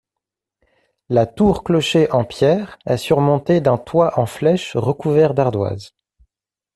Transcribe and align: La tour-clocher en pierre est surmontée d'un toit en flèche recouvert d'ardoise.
La 1.09 1.27
tour-clocher 1.27 2.09
en 2.11 2.23
pierre 2.23 2.79
est 2.87 2.97
surmontée 2.97 3.61
d'un 3.61 3.77
toit 3.77 4.19
en 4.19 4.25
flèche 4.25 4.75
recouvert 4.75 5.35
d'ardoise. 5.35 5.91